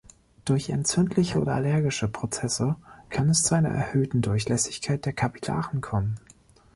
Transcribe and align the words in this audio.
Durch 0.45 0.69
entzündliche 0.71 1.39
oder 1.39 1.53
allergische 1.53 2.07
Prozesse 2.07 2.75
kann 3.09 3.29
es 3.29 3.43
zu 3.43 3.53
einer 3.53 3.69
erhöhten 3.69 4.23
Durchlässigkeit 4.23 5.05
der 5.05 5.13
Kapillaren 5.13 5.79
kommen. 5.81 6.17